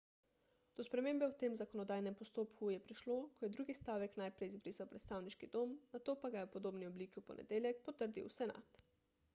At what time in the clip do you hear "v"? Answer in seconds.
1.27-1.33, 6.49-6.53, 7.23-7.27